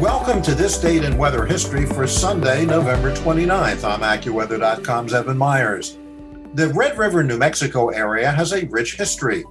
[0.00, 3.84] Welcome to this date in weather history for Sunday, November 29th.
[3.84, 5.98] I'm AccuWeather.com's Evan Myers.
[6.54, 9.44] The Red River, New Mexico area has a rich history.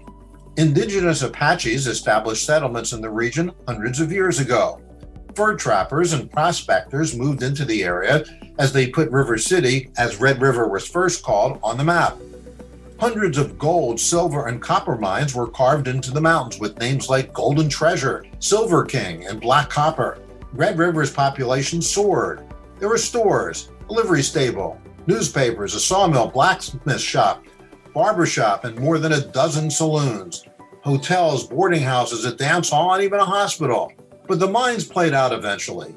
[0.58, 4.82] Indigenous Apaches established settlements in the region hundreds of years ago.
[5.36, 8.26] Fur trappers and prospectors moved into the area
[8.58, 12.18] as they put River City, as Red River was first called, on the map.
[13.00, 17.34] Hundreds of gold, silver, and copper mines were carved into the mountains with names like
[17.34, 20.18] Golden Treasure, Silver King, and Black Copper.
[20.54, 22.46] Red River's population soared.
[22.80, 27.44] There were stores, a livery stable, newspapers, a sawmill, blacksmith shop,
[27.94, 30.44] barber shop, and more than a dozen saloons,
[30.82, 33.92] hotels, boarding houses, a dance hall, and even a hospital.
[34.28, 35.96] But the mines played out eventually.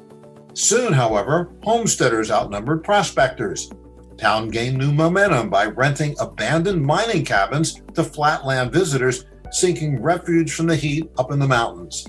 [0.55, 3.70] Soon, however, homesteaders outnumbered prospectors.
[4.19, 10.66] Town gained new momentum by renting abandoned mining cabins to flatland visitors seeking refuge from
[10.66, 12.06] the heat up in the mountains.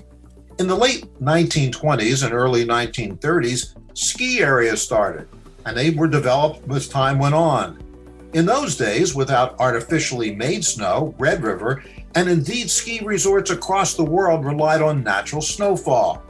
[0.64, 5.28] In the late 1920s and early 1930s, ski areas started,
[5.66, 7.84] and they were developed as time went on.
[8.32, 14.06] In those days, without artificially made snow, Red River, and indeed ski resorts across the
[14.06, 16.22] world relied on natural snowfall.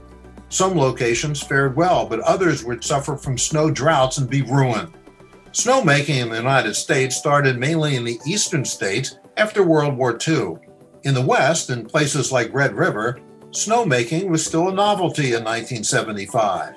[0.48, 4.92] Some locations fared well, but others would suffer from snow droughts and be ruined.
[5.52, 10.56] Snowmaking in the United States started mainly in the eastern states after World War II.
[11.04, 13.20] In the West, in places like Red River,
[13.54, 16.74] snowmaking was still a novelty in 1975.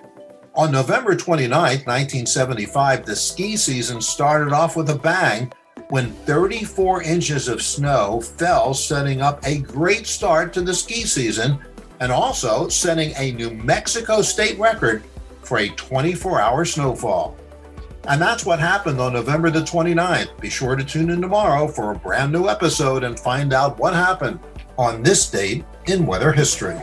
[0.56, 5.52] On November 29, 1975, the ski season started off with a bang
[5.90, 11.60] when 34 inches of snow fell, setting up a great start to the ski season
[12.00, 15.04] and also setting a New Mexico state record
[15.42, 17.36] for a 24 hour snowfall.
[18.08, 20.40] And that's what happened on November the 29th.
[20.40, 23.94] Be sure to tune in tomorrow for a brand new episode and find out what
[23.94, 24.40] happened
[24.78, 26.80] on this date in weather history.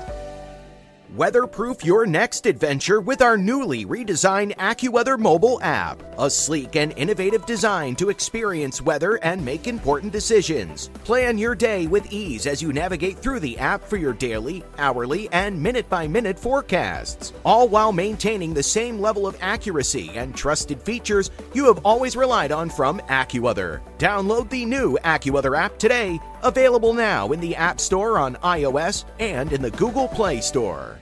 [1.14, 6.02] Weatherproof your next adventure with our newly redesigned AccuWeather mobile app.
[6.18, 10.88] A sleek and innovative design to experience weather and make important decisions.
[11.04, 15.28] Plan your day with ease as you navigate through the app for your daily, hourly,
[15.30, 20.82] and minute by minute forecasts, all while maintaining the same level of accuracy and trusted
[20.82, 23.80] features you have always relied on from AccuWeather.
[23.98, 29.52] Download the new AccuWeather app today, available now in the App Store on iOS and
[29.52, 30.98] in the Google Play Store.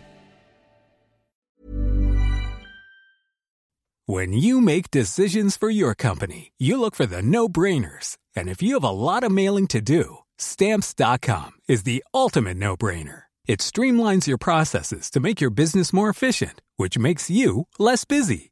[4.06, 8.18] When you make decisions for your company, you look for the no brainers.
[8.36, 12.76] And if you have a lot of mailing to do, stamps.com is the ultimate no
[12.76, 13.22] brainer.
[13.46, 18.51] It streamlines your processes to make your business more efficient, which makes you less busy.